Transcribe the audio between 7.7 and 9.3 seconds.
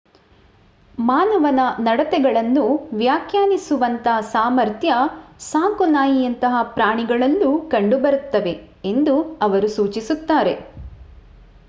ಕಂಡು ಬರುತ್ತವೆ ಎಂದು